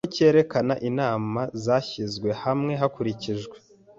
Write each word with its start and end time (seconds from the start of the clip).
kuko 0.05 0.13
cyerekana 0.17 0.73
inama 0.89 1.41
zashyizwe 1.63 2.29
hamwe 2.43 2.73
hakurikijwe 2.81 3.55